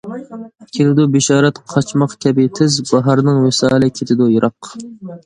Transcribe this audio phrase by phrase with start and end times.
[0.77, 4.73] كېلىدۇ بېشارەت قاچماق كەبى تېز، باھارنىڭ ۋىسالى كېتىدۇ يىراق.